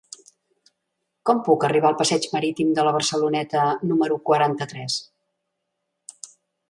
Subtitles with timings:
[1.29, 4.97] Com puc arribar al passeig Marítim de la Barceloneta número quaranta-tres?